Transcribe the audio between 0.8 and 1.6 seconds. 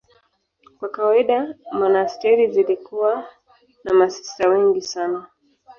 kawaida